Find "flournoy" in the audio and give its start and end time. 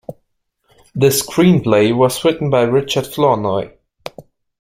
3.05-3.71